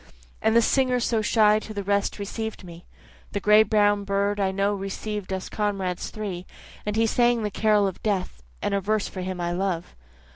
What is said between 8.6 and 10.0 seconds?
and a verse for him I love.